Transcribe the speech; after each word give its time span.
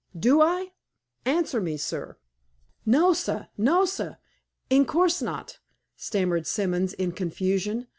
Do 0.19 0.41
I? 0.41 0.71
Answer 1.25 1.61
me, 1.61 1.77
sir!" 1.77 2.17
"No, 2.87 3.13
sah 3.13 3.45
no, 3.55 3.85
sah; 3.85 4.15
in 4.67 4.83
course 4.83 5.21
not," 5.21 5.59
stammered 5.95 6.47
Simons, 6.47 6.93
in 6.93 7.11
confusion. 7.11 7.85